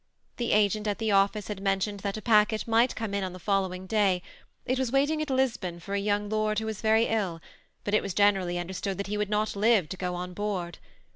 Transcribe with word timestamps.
Ilie 0.39 0.51
agent 0.51 0.87
at 0.87 0.97
the 0.97 1.11
office 1.11 1.47
had 1.47 1.61
mentioned 1.61 1.99
that 1.99 2.17
a 2.17 2.23
packet 2.23 2.67
might 2.67 2.95
come 2.95 3.13
in 3.13 3.23
on 3.23 3.33
the 3.33 3.39
tbllovi'ing 3.39 3.87
day: 3.87 4.23
it 4.65 4.79
was 4.79 4.91
waiting 4.91 5.21
at 5.21 5.29
Lisbon 5.29 5.79
for 5.79 5.93
a 5.93 5.99
young 5.99 6.27
lord 6.27 6.57
who 6.57 6.65
was 6.65 6.81
very 6.81 7.05
ill; 7.05 7.39
bnt 7.85 7.93
it 7.93 8.01
was 8.01 8.15
generally 8.15 8.57
understood 8.57 8.97
that 8.97 9.05
he 9.05 9.15
woald 9.15 9.29
not 9.29 9.55
live 9.55 9.87
to 9.89 9.97
go 9.97 10.15
on 10.15 10.33
board. 10.33 10.79